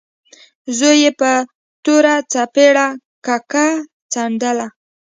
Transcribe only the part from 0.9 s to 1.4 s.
يې په